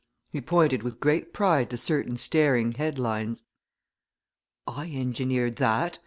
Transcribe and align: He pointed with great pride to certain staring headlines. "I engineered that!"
He 0.31 0.41
pointed 0.41 0.81
with 0.81 0.99
great 0.99 1.31
pride 1.31 1.69
to 1.69 1.77
certain 1.77 2.17
staring 2.17 2.71
headlines. 2.71 3.43
"I 4.65 4.89
engineered 4.95 5.57
that!" 5.57 5.99